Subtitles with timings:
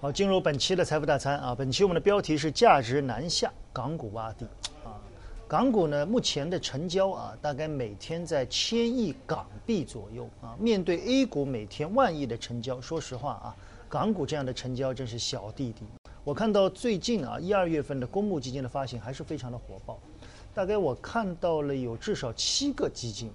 [0.00, 4.46] 好，进入本期的财富大餐啊，本期我们的标题是价值南下，港股洼地
[4.84, 4.94] 啊。
[5.48, 10.54] 港股呢，目前的成交啊，大概每天在千亿港币左右啊。
[10.56, 13.56] 面对 A 股每天万亿的成交，说实话啊，
[13.88, 15.84] 港股这样的成交真是小弟弟。
[16.22, 19.98] 我看到最近啊，一二月份的公募基金的发行还是非常的火爆，
[20.54, 23.32] 大概我看到了有至少七个基金，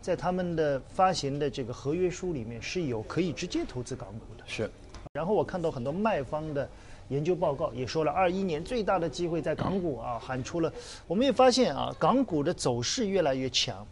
[0.00, 4.44] 在他们的发行的这个合约书里面是有可以直接投资港股的。
[4.46, 4.70] 是。
[5.16, 6.68] 然后我看到很多卖方的
[7.08, 10.70] 研究报告也说了，二一年最大的机会在港股啊，喊出了。
[11.08, 13.86] 我们也发现啊，港股的走势越来越强。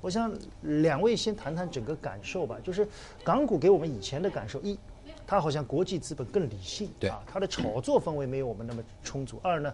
[0.00, 2.88] 我想两位先谈谈整个感受吧，就是
[3.22, 4.78] 港股给我们以前的感受：一，
[5.26, 9.70] 它好像国际资本更理性，对啊，它的炒作氛围没有我们那么充足；二呢，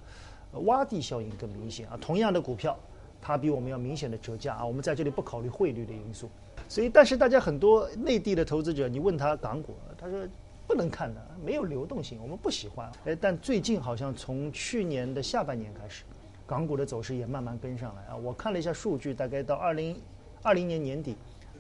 [0.55, 2.77] 洼地效应更明显啊，同样的股票，
[3.23, 4.67] 它比我们要明显的折价啊。
[4.67, 6.29] 我们在这里不考虑汇率的因素，
[6.69, 10.27] 所以但是大家很多内地的投资者，你问他港股，他说。
[10.67, 12.91] 不能看的，没有流动性，我们不喜欢。
[13.05, 16.05] 哎，但最近好像从去年的下半年开始，
[16.47, 18.17] 港股的走势也慢慢跟上来啊。
[18.17, 19.97] 我看了一下数据，大概到二零
[20.43, 21.17] 二零年年底，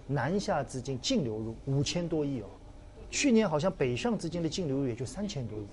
[0.06, 2.46] 南下资金净流入五千多亿哦，
[3.10, 5.66] 去年好像北上资金的净流入也就三千多亿。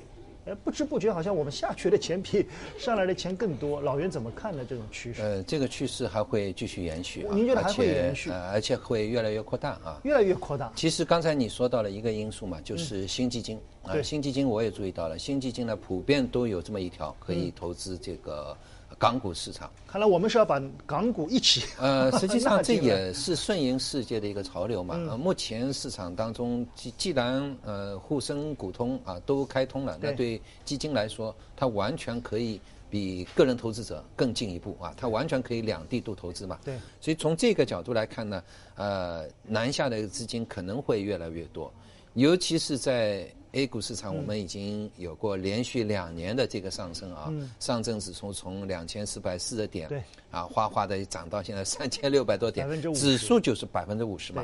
[0.46, 2.46] 哎，不知不觉好像我们下去的钱比
[2.78, 3.82] 上来的钱更多。
[3.82, 4.66] 老袁怎么看呢？
[4.68, 5.22] 这种趋势？
[5.22, 8.30] 呃，这个趋势还会继续延续，啊您觉得还会延续？
[8.30, 10.72] 呃，而且会越来越扩大啊，越来越扩大。
[10.76, 18.56] 其实刚才你说到了一个因素嘛，就是新基金啊，新基金我也注意到了，新基金呢普遍都有这么一条，可以投资这个。
[18.98, 21.66] 港股市场，看来我们是要把港股一起。
[21.80, 24.96] 呃， 实际上这也是顺应世界的一个潮流嘛。
[25.10, 36.60] 呃，目前市场当中，既既然呃沪深股通啊都开通了，那对基金来说，它完全可以比个人投资者更进一步啊，它完全可以两地都投资嘛。
[36.64, 36.78] 对。
[37.02, 38.44] 所以从这个角度来看呢，
[38.76, 41.72] 呃，南下的资金可能会越来越多，
[42.14, 43.28] 尤其是在。
[43.54, 49.88] A 股市场我们已经有过连续两年的这个上升啊，上证指数从两千四百四十点，
[50.32, 54.44] 啊，哗哗的涨到现在三千六百多点，指数就是百分之五十嘛。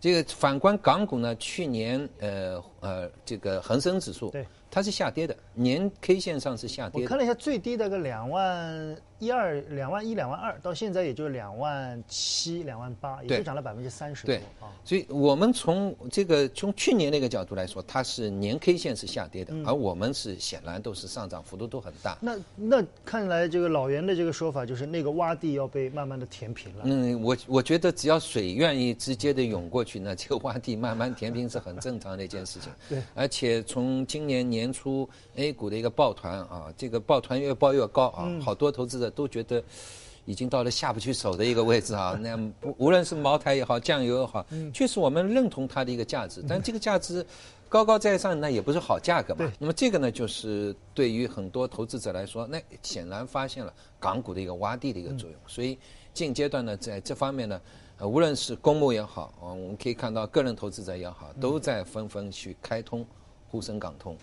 [0.00, 4.32] 这个反观港股呢，去年呃呃这个恒生指数，
[4.70, 7.02] 它是下跌的，年 K 线上是下跌。
[7.02, 8.96] 我看了一下，最低的个两万。
[9.18, 14.68] 一二两万一两万二，到现在也就两万七两万八，也就涨了百分之三十多啊。
[14.84, 22.18] 所以我们从这个从去年那个角度来说，它是年 K 线是下跌的，而我们是显然都是上涨幅度都很大。
[22.20, 26.82] 那那看来这个老袁的这个说法就是那个洼地要被慢慢的填平了。
[26.84, 32.70] 嗯，我我觉得只要水愿意直接的涌过去，那这个洼地慢慢填平是很正常的一件事情。
[32.86, 39.06] 对，而且从今年年初 A 股的一个抱团啊，这个抱团越抱越高啊，好多投资者。
[39.16, 39.62] 都觉得
[40.26, 42.18] 已经到了下不去手的一个位置啊！
[42.20, 44.44] 那不无论是茅台也好，酱油也好，
[44.74, 46.44] 确实我们认同它的一个价值。
[46.46, 47.24] 但这个价值
[47.66, 49.50] 高高在上，那也不是好价格嘛。
[49.58, 55.38] 那么这个呢，就是对于很多投资者来说，那显然发现了港股的一个洼地的一个作用。
[55.46, 55.78] 所以
[56.12, 57.60] 近阶段呢，在这方面呢，
[57.98, 63.06] 呃，无论是公募也好，啊，我们可以看到个人投资者也好，都在纷纷去开通
[63.48, 64.16] 沪深港通。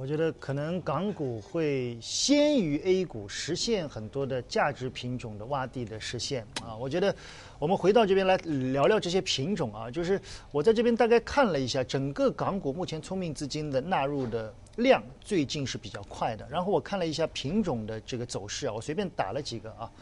[0.00, 6.74] 我觉得可能港股会先于 A 股实现很多的价值品种的洼地的实现啊！
[6.74, 7.14] 我觉得
[7.58, 10.18] 我们回到这边来聊聊这些品种啊，就是
[10.50, 16.48] 我在这边大概看了一下，整个港股目前聪明资金的纳入的量最近是比较快的。
[16.48, 19.92] 然后我看了一下品种的这个走势啊，我随便打了几个啊，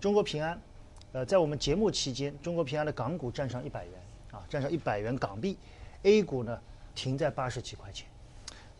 [0.00, 0.56] 中国平安，
[1.10, 3.94] 呃，在我们节目期间，中国平安的港股站上一百元
[4.30, 5.58] 啊，站上一百元港币
[6.04, 6.56] ，A 股呢
[6.94, 8.06] 停在八十几块钱。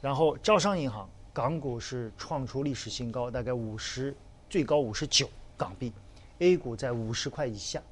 [0.01, 4.15] 然后招商银行港股是创出历史新高，大概五十，
[4.49, 5.93] 最高五十九港币
[6.39, 7.83] ，A 股在五十块以下，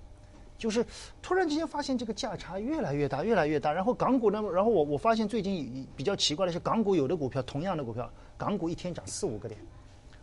[0.56, 0.84] 就是
[1.21, 3.72] 突然之间发现这个价差越来越大，越来越大。
[3.72, 9.61] 然后港股呢，然后我我发现最近比较奇怪的是，港股有的股票同样的股票，港股一天涨四五个点，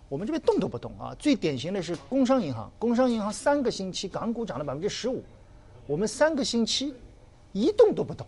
[0.09, 1.13] 我们这边动都不动啊。
[1.19, 5.21] 最典型的是工商银行，工商银行三个星期港股涨了百分之十五，
[5.85, 6.93] 我们三个星期
[7.51, 8.25] 一动都不动。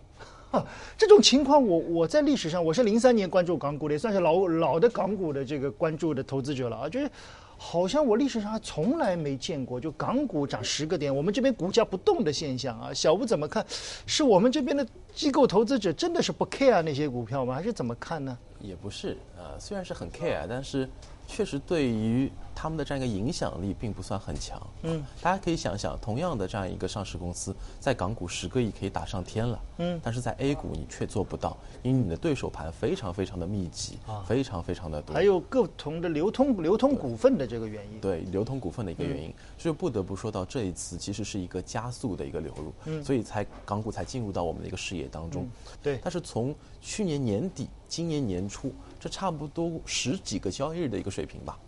[0.96, 7.10] 这种情况，我我在历史上我是零三年关注港股的，也算是老老的港股的这个关注的投资者了啊，就是
[7.56, 12.92] 好像我历史上还从来没见过，就港股涨十个点，我们这边股价不动的现象啊。
[12.92, 13.64] 小吴怎么看？
[14.06, 17.54] 是我们这边的机构投资者真的是不 care 那些股票吗？
[17.54, 18.36] 还是怎么看呢？
[18.60, 20.88] 也不是，呃，虽然是很 care，但是
[21.26, 22.30] 确实对于。
[22.56, 24.60] 他们的这样一个影响力并不算很强。
[24.82, 29.60] 嗯，大家可以想想，同样的这样一个上市公司，在港股十个亿可以打上天了。
[29.78, 35.14] 嗯，但是在 A 股你却做不到，因为你的对手盘非常非常的密集，啊，非常非常的多。
[35.14, 38.00] 还有不同的流通流通股份的这个原因。
[38.00, 42.72] 对，流通股份的一个原因，所以不得不说到这一次其实是一个加速的一个流入。
[42.86, 45.46] 嗯，所以才港股才进入到我们的一个视野野当中。
[45.82, 51.58] 对但是从去年年底、今年年初，这差不多十几个交易日的一个水平吧，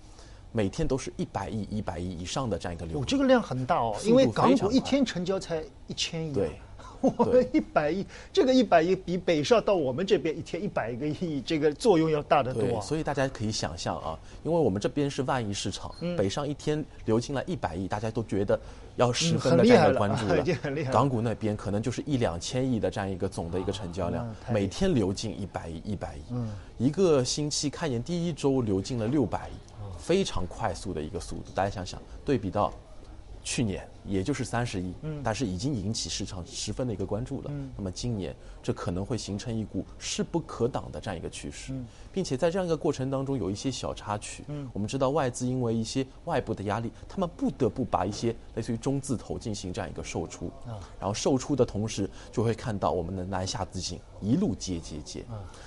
[0.53, 3.07] 每天都是一百亿、一百亿以上的这样一个流哦，动。
[3.07, 6.35] 这个量很大哦，因为港股一天成交才一千亿啊。
[6.35, 6.51] 对。
[7.01, 12.81] 我们一百亿，这个一百亿比北上到我们这边一天一百个亿，这个作用要大得多。
[12.81, 16.17] 所以大家可以想象啊，因为我们这边是万亿市场，嗯。
[16.17, 18.59] 北上一天流进来一百亿，大家都觉得
[18.97, 20.93] 要十嗯分的这样一很厉害了个关注已经很厉害了。
[20.93, 29.53] 港股那边可能就是一两千亿的这样一个总的一个成交量每天流进一百亿、一百亿，一个星期看见第一周流进了六百亿，
[30.09, 31.53] 非常快速的一个速度。
[31.55, 32.73] 大家想想，对比到
[33.43, 34.93] 去年也就是三十亿，
[35.23, 37.51] 但是已经引起市场十分的一个关注了。
[37.77, 41.73] 那么今年这可能会形成一股势不可挡的这样一个趋势，
[42.13, 44.45] 并且在这样一个过程当中有一些小插曲。
[44.73, 50.51] 我们知道外资因为一些外部的压力，他们不得不把一些类似于中字头进行这样一个售出，
[50.99, 55.25] 然后售出的同时就会看到我们的南下资金一路接接接。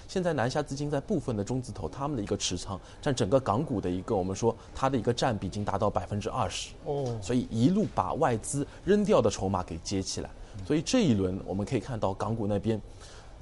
[0.08, 6.72] 现在南下资金在部分的中字头，他们的一个持仓占整个港股的一个我们说它的一个占比已经达到百分之二十。
[6.86, 10.30] 哦所以一路把外资扔掉的筹码给接起来。
[10.66, 12.80] 所以这一轮我们可以看到港股那边，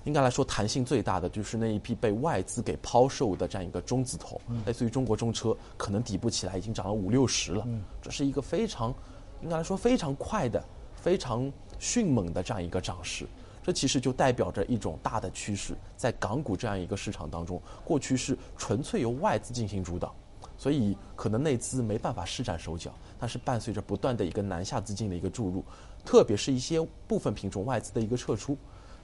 [0.06, 7.68] 应该来说弹性最大的就是那一批被外资给抛售的这样一个中字头，类似于中国中车，可能底部起来已经涨了五六十了。
[8.02, 8.94] 这是一个非常，
[9.42, 10.64] 应该来说非常快的、
[10.96, 13.28] 非常迅猛的这样一个涨势。
[13.62, 20.16] 这其实就代表着一种大的趋势，在港股这样一个市场当中，过去是纯粹由外资进行主导，
[20.60, 25.64] 所以可能内资没办法施展手脚，但是伴随着不断的一个南下资金的一个注入，
[26.04, 28.58] 特别是一些部分品种外资的一个撤出，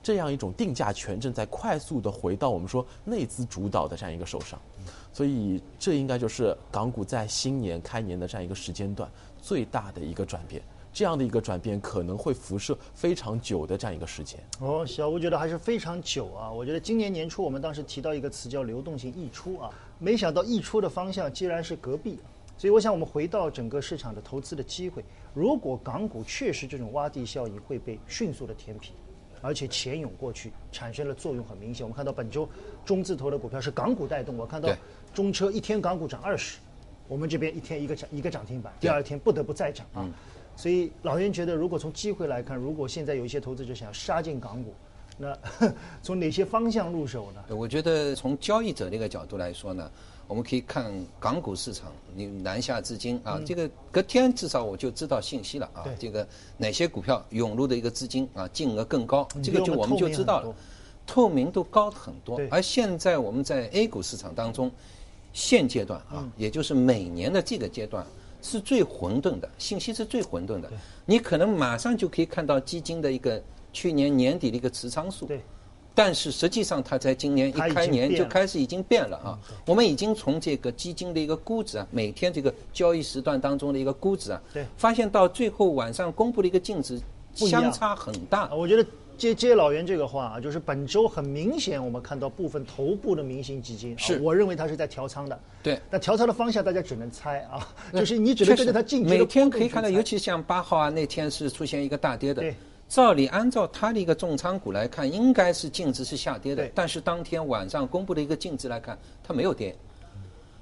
[0.03, 4.59] 这样一种定价权正在快速的回到我们说内资主导的这样一个手上，
[5.13, 9.09] 所以这应该就是港股在新年开年的这样一个时间段
[9.41, 10.61] 最大的一个转变。
[10.95, 14.39] 这样的一个转变可能会辐射非常久的这样一个时间。
[14.61, 16.49] 哦，小吴觉得还是非常久啊。
[16.49, 19.69] 我觉得今年年初我们当时提到一个词叫流动性溢出啊，
[19.99, 22.17] 没想到溢出的方向竟然是隔壁。
[22.57, 25.03] 所以我想我们回到整个市场的投资的机会，
[25.33, 28.93] 如果港股确实这种洼地效应会被迅速的填平，
[29.41, 31.85] 而且钱涌过去，产生了作用很明显。
[31.85, 32.47] 我们看到本周
[32.85, 34.69] 中字头的股票是港股带动，我看到
[35.13, 36.59] 中车一天港股涨二十，
[37.09, 40.09] 我们这边一天一个涨一个涨停板，第二天不得不再涨啊。
[40.55, 44.73] 所以老袁觉得，如果从机会来看，如果现在有一些投资者想要杀进港股，
[45.17, 45.37] 那
[46.01, 47.55] 从哪些方向入手呢？
[47.55, 49.91] 我觉得从交易者这个角度来说呢，
[50.27, 60.55] 我们可以看港股市场，你南下资金啊，这个隔天至少我就知道信息了啊，这个哪些股票涌入的一个资金啊，金额更高，这个就我们就知道了
[61.05, 62.41] 透明度高很多。
[62.49, 64.71] 而现在我们在 A 股市场当中，
[65.33, 68.05] 现阶段啊，也就是每年的这个阶段。
[68.45, 70.69] 是最混沌的，信息是最混沌的。
[71.05, 73.41] 你可能马上就可以看到基金的一个
[73.73, 75.27] 去年年底的一个持仓数，
[75.93, 79.39] 但是实际上它在今年一开年就开始已经变了啊。
[79.65, 87.01] 我们已经从这个基金的一个估值啊，每天这个交易时段当中的一个估值啊，对发现到最后晚上公布的一个净值
[87.33, 88.53] 相差很大啊，。
[88.53, 88.85] 我觉得
[89.17, 95.39] 接接老袁这个话啊，就是本周很明显，我们看到部分头部的明星基金，啊是我认为它是在调仓的。
[95.63, 102.55] 对，那调仓的方向大家只能猜啊，就是你只能跟着它进每天可以看到，尤其像八号啊，那天是出现一个大跌的对。
[102.87, 109.75] 照理按照它的一个重仓股来看，应该是净值是下跌的对，但是当天晚上公布的一个净值来看，它没有跌。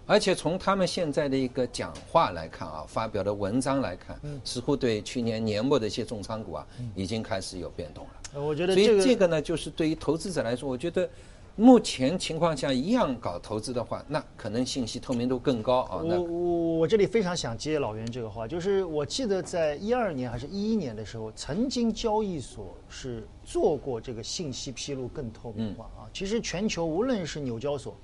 [0.06, 8.12] 而且从他们现在的一个讲话来看啊，发表的文章来看，嗯似乎对去年年末的一些重仓股啊，已经开始有变动了。
[8.34, 11.08] 呃我觉得所以这个这个呢，就是对于投资者来说，我觉得
[11.56, 16.02] 目前情况下一样搞投资的话，那可能信息透明度更高啊。
[16.04, 26.10] 那我我我这里非常想接老袁这个话，就是我记得在一二年还是一一年的时候，曾经交易所是做过这个信息披露更透明化啊。
[26.12, 27.96] 其实全球无论是纽交所，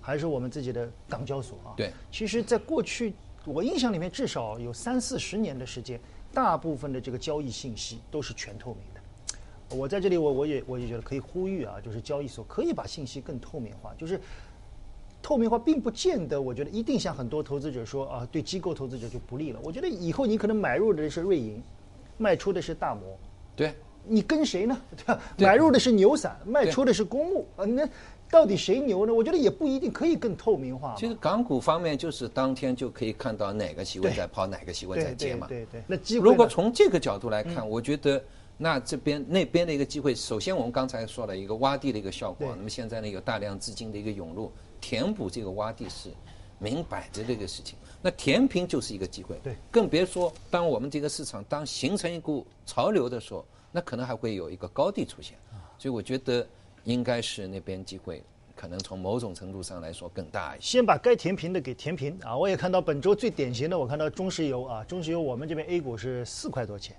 [0.00, 3.12] 还是我们自己的港交所啊，对，其实在过去
[3.44, 5.98] 我印象里面至少有三四十年的时间，
[6.32, 8.93] 大部分的这个交易信息都是全透明的。
[9.70, 14.20] 我在这里我我也我也觉得可以呼吁啊，就是交易所可以把信息更透明化，就是
[15.22, 19.60] 透明化并不见得，我觉得一定像很多投资者说啊，对机构投资者就不利了。
[19.62, 21.62] 我觉得以后你可能买入的是瑞银，
[22.18, 23.18] 卖出的是大摩，
[23.56, 23.74] 对，
[24.06, 24.78] 你跟谁呢？
[24.96, 25.20] 对吧？
[25.36, 27.88] 对买入的是牛散，卖出的是公募啊，那
[28.30, 29.14] 到底谁牛呢？
[29.14, 30.94] 我觉得也不一定，可以更透明化。
[30.98, 35.46] 其实港股方面就是当天就可以看到哪个席位在抛，哪个席位在接嘛。
[35.46, 38.22] 对对对，那机会呢如果从这个角度来嗯看，我觉得
[38.56, 46.10] 那这边那边的一个机会，首先我们刚才说了一个洼地的一个效果，那么现在呢有大量资金的一个涌入，填补这个洼地是
[46.58, 47.76] 明摆着这个事情。
[48.00, 55.36] 那填平就是一个机会，对，更别说当我们这个市场当形成一股潮流的时候，那可能还会有一个高地出现。
[55.78, 56.46] 所以我觉得
[56.84, 58.22] 应该是那边机会。
[58.56, 60.78] 可能从某种程度上来说更大一些。
[60.78, 62.36] 先把该填平的给填平啊！
[62.36, 66.96] 我也看到本周最典型的，我看到中石油啊，中石油我们这边 A 股是四块多钱，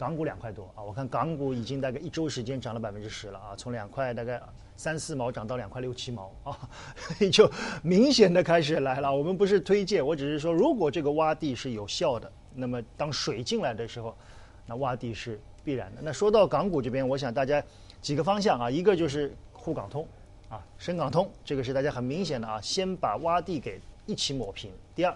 [0.00, 0.82] 港股两块多啊。
[0.82, 4.40] 我看港股已经大概一周时间涨了百分之十了啊，从两块大概
[4.74, 6.56] 三四毛涨到两块六七毛啊，
[7.30, 7.46] 就
[7.82, 9.14] 明显的开始来了。
[9.14, 14.16] 我们不是推荐，我只是说，如果这个洼地是有效的，那么当水进来的时候，
[14.64, 16.00] 那洼地是必然的。
[16.00, 17.62] 那说到港股这边，我想大家
[18.00, 20.08] 几个方向啊，一个就是沪港通。
[20.48, 24.72] 啊，深港通这个是大家很明显的啊，先把洼地给一起抹平。
[24.94, 25.14] 第二，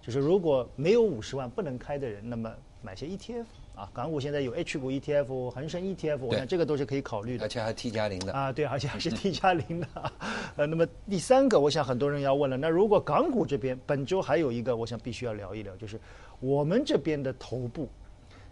[0.00, 2.50] 就是如果没有五十万不能开的人，那么
[2.80, 7.44] 买些 ETF 啊，港股现在有 H 股 ETF、恒生 ETF，我想这个都是可以考虑的。
[7.44, 9.88] 而且还 T 加零的啊，对，而且还是 T 加零的。
[10.56, 15.98] 呃，那么第三个，我想很多人要问了，那如果港股这边本周还有一个，我想必须要聊一聊，就是
[16.40, 17.88] 我们这边的头部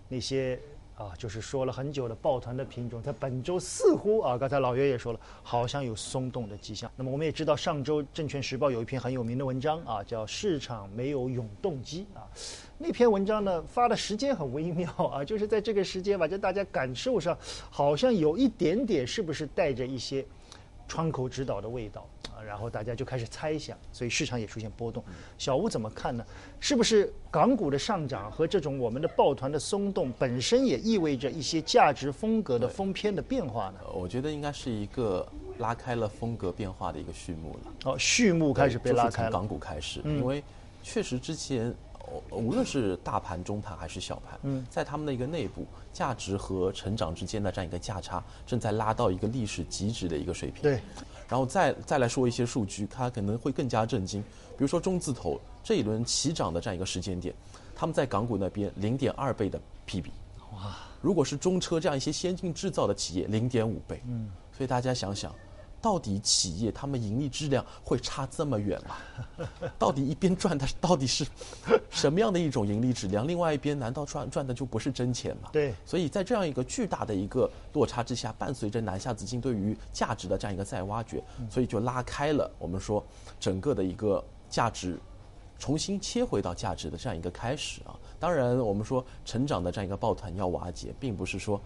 [0.09, 0.59] 那些。
[0.97, 6.91] 啊，就是说了很久的抱团的品种，在本周似乎啊，刚才老岳也说了，好像有松动的迹象。
[6.95, 12.29] 那么我们也知道，上周《证券时报》有一篇很有名的文章啊，叫“市场没有永动机”啊。
[12.79, 17.37] 那篇文章呢，发的时间很微妙啊，就是在这个时间吧，就大家感受上
[17.71, 20.25] 好像有一点点，是不是带着一些
[20.89, 22.07] 窗口指导的味道？
[22.45, 25.03] 然后大家就开始猜想，所以市场也出现波动。
[25.39, 26.25] 小吴怎么看呢？
[26.59, 33.79] 是不是港股的上涨和这种我们的抱团的松动本身也意味着一些价值风格的风偏的变化呢？
[33.95, 35.27] 我觉得应该是一个
[35.59, 37.93] 拉开了风格变化的一个序幕了。
[37.93, 39.31] 哦，序幕开始被拉开了。
[39.31, 40.43] 从港股开始，因为
[40.83, 41.73] 确实之前
[42.31, 50.63] 无论是大盘、中盘还是小盘，嗯在他们的一个内部价值和成长之间的这样一个价差，正在拉到一个历史极值的一个水平。
[50.63, 50.81] 对。
[51.29, 54.21] 然后再再来说一些数据，它可能会更加震惊。
[54.23, 57.35] 比如说中字头这一轮起涨的这样一个时间点，
[57.75, 60.11] 他们在港股那边零点二倍的 PB，
[60.53, 60.77] 哇！
[61.01, 64.03] 如果是中车这样一些先进制造的企业，零点五倍。
[64.07, 65.35] 嗯，所以大家想想。
[65.83, 68.97] 到底企业他们盈利质量会差这么远吗？
[69.79, 71.27] 到底一边赚的到底是
[71.91, 73.27] 什么样的一种盈利质量？
[73.27, 75.51] 另外一边难道赚赚的就不是真钱吗？
[75.53, 75.75] 对。
[75.85, 81.21] 所以在这样一个巨大的一个落差之下，伴随着南下资金对于价值的这样一个再挖掘，
[81.51, 83.05] 所以就拉开了我们说
[83.41, 84.97] 整个的一个价值
[85.59, 87.99] 重新切回到价值的这样一个开始啊。
[88.21, 91.61] 当然，我们说成长的这样一个抱团要瓦解，并不是说。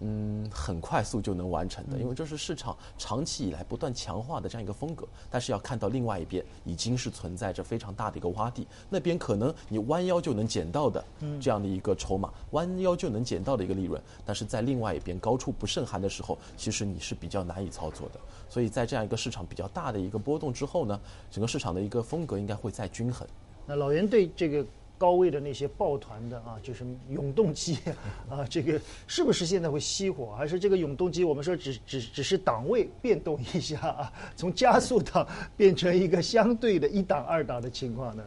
[0.00, 5.08] 嗯，很快速就能完成的，因为这是市场长期以来不断强化的这样一个风格。
[5.30, 11.02] 但是要看到另外一边已经是存在着非常大的一个洼地，那边可能你弯腰就能捡到的
[11.40, 14.00] 这样的一个筹码，弯腰就能捡到的一个利润。
[14.24, 18.20] 但是在另外一边高处不胜寒的时候，其实你是比较难以操作的。
[18.48, 21.00] 所以在这样一个市场比较大的一个波动之后呢，
[21.30, 23.26] 整个市场的一个风格应该会再均衡。
[23.66, 24.64] 那老袁对这个。
[24.98, 27.78] 高位的那些抱团的啊， 就是永动机
[28.28, 30.34] 啊，这个是不是现在会熄火？
[30.36, 35.26] 还是这个永动机我们说只只只是档位变动一下啊， 从加速档
[35.56, 38.24] 变成一个相对的一档二档的情况呢？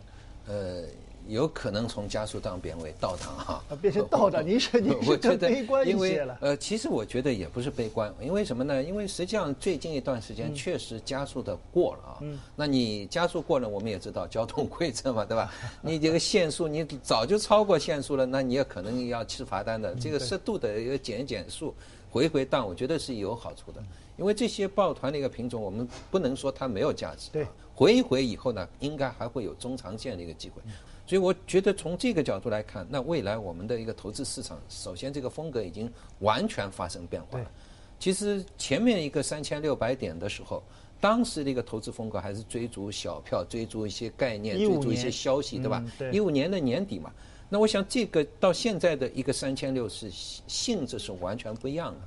[0.47, 0.83] 呃。
[1.29, 4.45] 有可能从加速档变为倒档哈，变成倒档。
[4.45, 6.37] 您是您是 更悲观一些了。
[6.41, 8.83] 呃，其实我觉得也不是悲观，因为什么呢？
[8.83, 12.17] 因为实际上最近一段时间确实加速的过了啊。
[12.21, 12.39] 嗯。
[12.55, 15.53] 那你加速过了，我们也知道交通规则嘛，对吧？
[15.81, 19.93] 你这个限速你早就超过限速了，那你也可能要吃罚单的。
[19.95, 21.75] 这个适度的要减减速，
[22.09, 23.81] 回回档，我觉得是有好处的。
[24.17, 27.29] 因为这些抱团的一个品种，我们不能说它没有价值。
[27.31, 27.45] 对。
[27.75, 30.61] 回一回以后呢，应该还会有中长线的一个机会。
[31.09, 37.51] 所以我觉得从这个角度来看，那未来我们的一个投资市场，首先这个风格已经完全发生变化了。
[37.97, 40.61] 其实前面一个三千六百点的时候，
[41.01, 45.83] 当时的一个投资风格还是追逐小票，追逐一些概念，追逐一些消息，对吧？
[46.11, 47.11] 一五年的年底嘛。
[47.49, 52.01] 那我想这个到现在的一个三千六是性质是完全不一样的。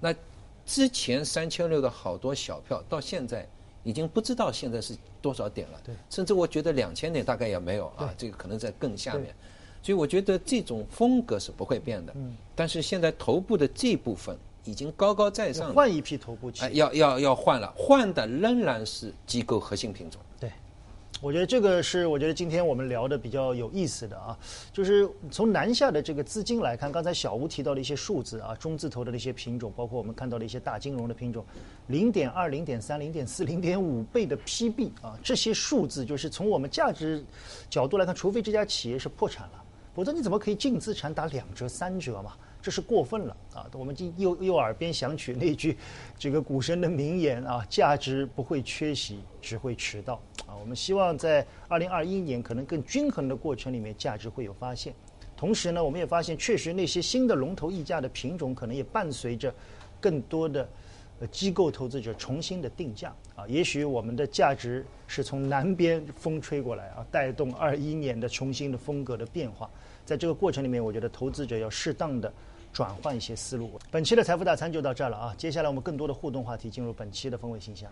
[0.00, 0.14] 那
[0.64, 3.46] 之前三千六的好多小票到现在。
[3.82, 9.34] 已经不知道现在是多少点了，对，甚至我觉得两千点大概也没有啊，这个可能在更下面，
[9.82, 12.12] 所以我觉得这种风格是不会变的。
[12.16, 20.20] 嗯，但是现在头部的这部分已经高高在上，换一批头部企业，要要要换了，换的仍然是机构核心品种。
[21.22, 24.36] 我觉得这个是我觉得今天我们聊的比较有意思的啊，
[24.72, 31.44] 就是从南下的这个资金来看，刚才小吴提到的一些数字啊，中字头的那些品种，包括我们看到的一些大金融的品种，
[31.88, 37.22] 零点二、零点三、零点四、零点五倍的 PB 啊，这些数字就是从我们价值
[37.68, 39.62] 角度来看，除非这家企业是破产了，
[39.94, 42.32] 否则你怎么可以净资产打两折、三折嘛？
[42.62, 43.66] 这是过分了啊！
[43.72, 45.78] 我们又又耳边响起那句
[46.18, 50.20] 这个股神的名言啊：价值不会缺席，只会迟到。
[50.50, 54.92] 啊，我们希望在二零二一年可能更均衡的过程里面，价值会有发现。
[55.36, 59.54] 同时呢，我们也发现，确实那些新的龙头溢价的品种，可能也伴随着
[60.00, 60.68] 更多的
[61.30, 63.46] 机构投资者重新的定价啊。
[63.46, 69.70] 也许我们的价值是从南边风吹过来啊，带动二一年的重新的风格的变化。
[70.04, 72.30] 在这个过程里面，我觉得投资者要适当的
[72.72, 73.70] 转换一些思路。
[73.90, 77.90] 本期的财富大餐就到这儿了啊，接下来我们更多的互动话题进入本期的风味信箱。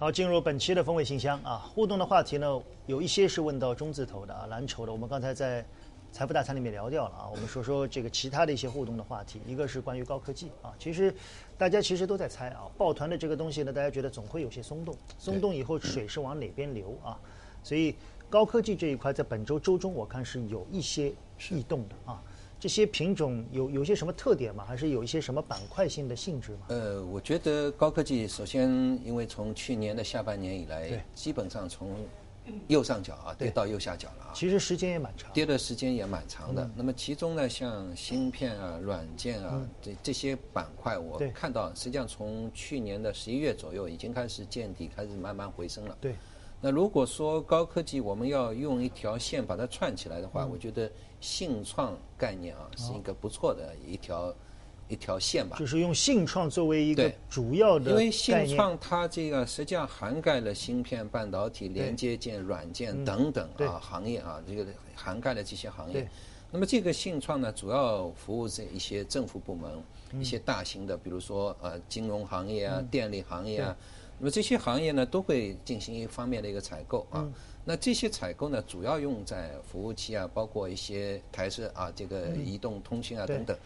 [0.00, 4.90] 好，进入本期的风味信箱啊，互动的话题呢，有一些是问到中字头的啊，蓝筹的。
[4.90, 5.62] 我们刚才在
[6.10, 9.42] 财富大餐里面聊掉了啊，我们说说这个其他的一些互动的话题。
[9.46, 11.14] 一个是关于高科技啊，其实
[11.58, 17.20] 大家其实都在猜啊，抱团的这个东西呢，大家觉得总会有些松动，松动以后水是往哪边流啊？
[17.62, 17.94] 所以
[18.30, 21.12] 高科技这一块在本周周中我看是有一些
[21.50, 22.22] 异动的啊。
[22.60, 24.62] 这些品种有有些什么特点吗？
[24.68, 26.58] 还是有一些什么板块性的性质吗？
[26.68, 28.68] 呃，我觉得高科技首先，
[29.02, 31.96] 因为从去年的下半年以来，基本上从
[32.68, 34.32] 右上角啊跌到右下角了啊。
[34.34, 35.32] 其实时间也蛮长。
[35.32, 36.70] 跌的时间也蛮长的。
[36.76, 45.96] 那么其中呢，像芯片啊、软件啊这这些板块，我看到实际上从去年的十一月左右已经开始见底，开始慢慢回升了。
[45.98, 46.14] 对。
[46.62, 54.34] 那如果说高科技我们要用一条线把它串起来的话，我觉得信创概念啊是一个不错的一条
[54.86, 55.56] 一条线吧。
[55.58, 66.06] 就是用信创作为一个主要的因为信创它这个实际上涵盖了芯片、半导体、连接件、软件等等啊行业啊，这个涵盖了这些行业。
[66.52, 69.82] 那么这个信创呢，主要服务这一些政府部门、
[70.20, 73.74] 一些大型的，比如说呃金融行业啊、电力行业啊。
[74.22, 77.26] 那么这些行业呢，都会进行一方面的一个采购啊。
[77.64, 83.56] 那这些采购呢，主要用在服务器啊，包括一些台式啊，这个移动通信啊等等。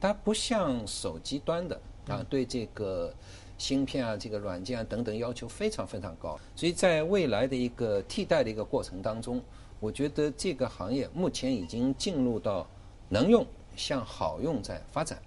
[0.00, 3.12] 它不像手机端的啊，对这个
[3.58, 6.38] 芯片啊、这个软件啊等等要求非常非常高。
[6.54, 9.42] 所以在未来的一个替代的一个过程当中，
[9.80, 12.64] 我觉得这个行业目前已经进入到
[13.08, 13.44] 能用
[13.74, 15.18] 向好用在发展。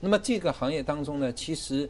[0.00, 1.88] 那么这个行业当中呢，其实。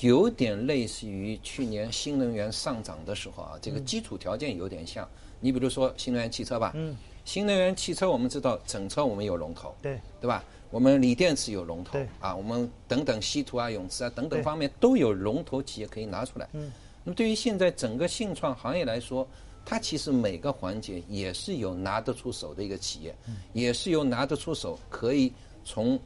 [0.00, 5.08] 有点类似于去年新能源上涨的时候啊，这个基础条件有点像。
[5.40, 6.96] 你比如说新能源汽车吧，嗯。
[7.24, 10.00] 新能源汽车我们知道整车我们有龙头，对。
[10.20, 10.44] 对吧？
[10.70, 16.48] 我们锂电池有龙头，啊，我们等等稀土啊、永磁啊等等方面都有龙头企业可以拿出来。
[16.52, 16.72] 嗯。
[17.04, 19.26] 那么对于现在整个信创行业来说，
[19.64, 23.14] 它其实每个环节也是有拿得出手的一个企业，
[23.52, 25.32] 也是有拿得出手可以
[25.64, 25.98] 从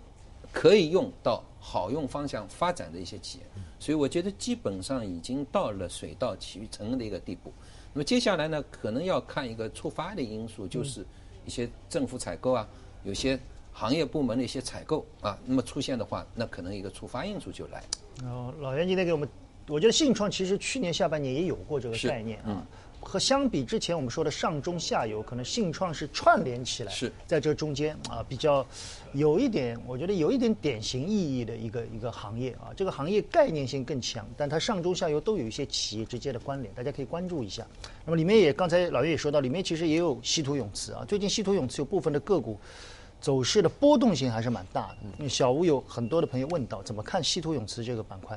[0.56, 3.44] 可以用到好用方向发展的一些企业。
[3.78, 7.52] 所以我觉得基本上已经到了水到渠成的一个地步。
[7.92, 11.04] 那么接下来呢，可能要看一个触发的因素，就是
[11.44, 12.66] 一些政府采购啊，
[13.04, 13.38] 有些
[13.70, 17.84] 行业部门的一些采购啊，那么出现的话，那可能一个触发因素就来。
[18.24, 19.28] 哦，老袁今天给我们，
[19.68, 22.66] 我觉得信创其实去年下半年也有过这个概念啊。
[23.06, 28.66] 和相比之前我们说的上中下游，可能信创是串联起来，是在这中间啊，比较
[29.12, 32.74] 有一点，我觉得有一点典型意义的一个一个行业啊。
[32.76, 37.64] 这个行业概念性更强，但它上中下游都有一些企业直接的关联，大家可以关注一下。
[38.04, 41.04] 那么里面也刚才老岳也说到，里面其实也有稀土永磁啊。
[41.06, 42.58] 最近稀土永磁有部分的个股
[43.20, 45.28] 走势的波动性还是蛮大的。
[45.28, 48.36] 小吴有很多的朋友问到，怎么看稀土永磁这个板块？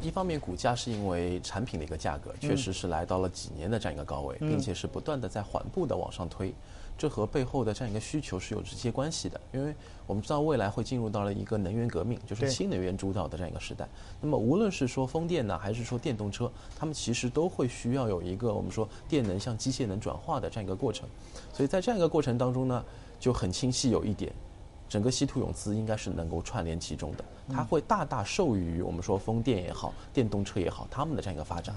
[0.00, 6.54] 一方面，股价是因为产品的一个价格确实是来到了几年的这样一个高位，并且是不断的在缓步的往上推，
[6.96, 9.40] 这和背后的这样一个需求是有直接关系的。
[9.52, 9.74] 因为
[10.06, 13.88] 我们知道未来会进入到了一个能源革命，就是新能源主导的这样一个时代。
[14.20, 21.08] 那么无论是说风电呢，还是说电动车，它们其实都会需要有一个我们说电能向机械能转化的这样一个过程。
[21.52, 22.84] 所以在这样一个过程当中呢，
[23.18, 24.32] 就很清晰有一点。
[24.88, 31.74] 整个稀土永磁应该是能够串联其中的，它会大大受益于我们说风电也好、电动车也好，他们的这样一个发展。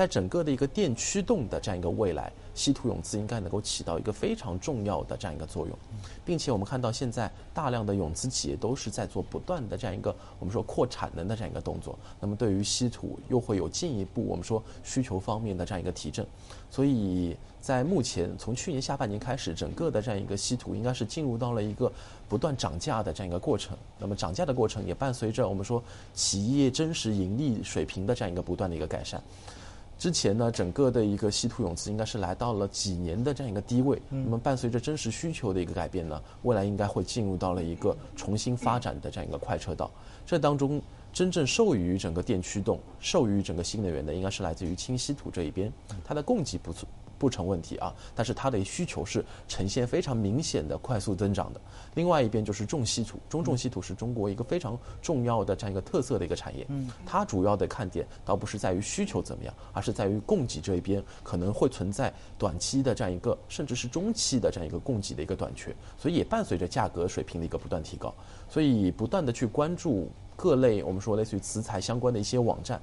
[0.00, 5.78] 在整个的一个电驱动的这样一个未来，稀土永磁应该能够起到一个非常重要的这样一个作用，
[6.24, 11.98] 并且我们看到现在大量的永磁企业都是在做不断的这样一个我们说扩产能的这样一个动作。
[12.18, 16.26] 那么对于稀土又会有进一步我们说需求方面的这样一个提振，
[16.70, 21.92] 所以在目前从去年下半年开始，整个的这样一个稀土应该是进入到了一个
[22.26, 23.76] 不断涨价的这样一个过程。
[23.98, 25.82] 那么涨价的过程也伴随着我们说
[26.14, 29.22] 企业真实盈利水平的这样一个不断的一个改善。
[30.00, 34.00] 之前呢，整个的一个稀土永磁应该是来到了几年的这样一个低位。
[34.08, 39.90] 那么伴随着真实需求的一个改变呢，未来应该会进入到了一个重新发展的这样一个快车道。
[40.24, 40.80] 这当中
[41.12, 45.70] 真正受益于整个电驱动、受益于整个新能源的，应该是来自于轻稀土这一边。
[46.02, 46.72] 它的供给不
[47.20, 51.60] 不成问题啊，但是它的需求是呈现非常明显的快速增长的。
[51.94, 56.64] 另外一边就是重稀土，中重稀土是中国一个非常重要的这样一个特色的一个产业。
[56.70, 68.14] 嗯，它主要的看点倒不是在于需求怎么样，而是在于供给这一边可能会存在短期的这样一个，甚至是中期的这样一个供给的一个短缺，所以也伴随着价格水平的一个不断提高。
[68.48, 72.80] 所以不断的去关注各类我们说类似于磁材相关的一些网站，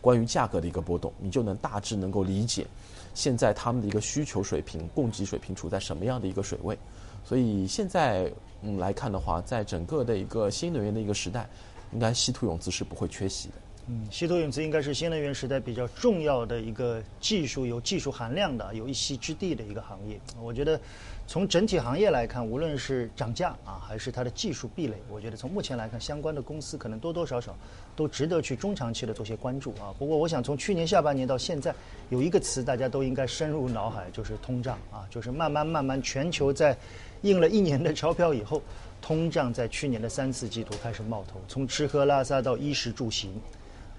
[0.00, 2.66] 关于价格的一个波动，你就能大致能够理解。
[3.14, 6.78] 现在他们的一个需求水平、供给水平处在什么样的一个水位？
[7.24, 8.32] 所以现在
[8.62, 11.48] 嗯来看的话，在整个的一个新能源的一个时代，
[11.92, 13.54] 应该稀土永磁是不会缺席的。
[13.90, 20.20] 嗯，稀土永磁应该是新能源时代比较重要的一个技术，有技术含量的、有一席之地的一个行业。
[20.38, 20.78] 我觉得，
[21.26, 27.56] 从整体行业来看，无论是涨价啊，还是它的技术壁垒，我觉得从目前来看，相关的公司可能多多少少
[27.96, 29.88] 都值得去中长期的做些关注啊。
[29.98, 31.74] 不过，我想从去年下半年到现在，
[32.10, 36.76] 有一个词大家都应该深入脑海，就是通胀啊，就是慢慢慢慢，全球在
[37.22, 38.60] 印了一年的钞票以后，
[39.00, 43.32] 通胀在去年的三四季度开始冒头，从吃喝拉撒到衣食住行。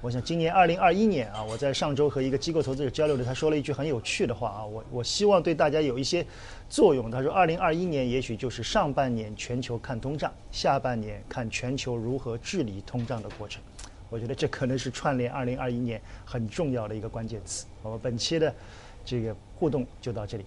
[0.01, 6.25] 我想今年二零二一年啊，我在上周和一个机构投资者交流的，他说了一句很有趣的话啊，我我希望对大家有一些
[6.69, 7.11] 作用。
[7.11, 13.61] 他说，二零二一年也许就是上半年全球看通胀，下半年看全球如何治理通胀的过程。
[14.09, 17.65] 我觉得这可能是串联二零二一年很重要的一个关键词。
[17.83, 18.55] 我们本期的
[19.03, 20.45] 这个互动就到这里。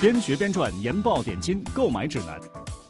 [0.00, 2.40] 边学边赚研报点金购买指南，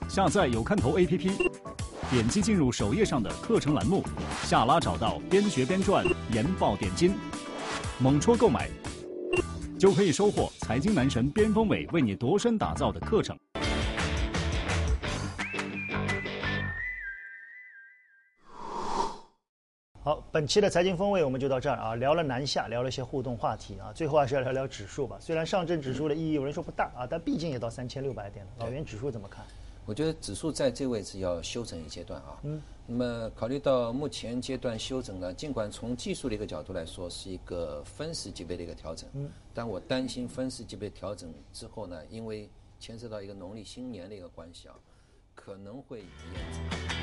[0.09, 1.74] 下载有看头 APP。
[2.11, 4.05] 点击进入首页上的课程栏目，
[4.43, 7.15] 下拉找到“边学边赚研报点金”，
[7.99, 8.69] 猛戳购买，
[9.79, 13.37] 就可以收获财经男神边锋伟为你度身打造的课程。
[20.03, 25.17] 好，本期的财经风味我们就到这儿啊，聊了南下，聊了一些互动话题啊，最后还是要聊聊指数吧。
[25.19, 28.53] 虽然上证指数的意义有人说不大啊，但毕竟也到三千六百点了。
[28.59, 29.43] 老袁指数怎么看？
[29.87, 32.39] 我觉得指数在这位置要休整一阶段啊。
[32.43, 32.61] 嗯。
[32.87, 39.31] 那么考虑到目前阶段休整呢，尽管从技术的一个角度来说是一个分时级别的一个调整，嗯。
[39.55, 44.75] 但我担心分时级别调整之后呢，因为牵涉到一个农历新年的一个关系啊，
[45.35, 46.94] 可能会延。